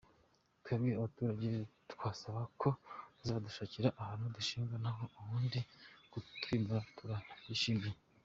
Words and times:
Twebwe 0.61 0.89
abaturage 0.99 1.49
twasaba 1.91 2.41
ko 2.61 2.69
bazadushakira 3.17 3.89
ahantu 4.01 4.25
duhinga 4.35 4.75
naho 4.83 5.03
ubundi 5.19 5.59
kutwimura 6.11 6.79
turabyishimiye. 6.97 7.97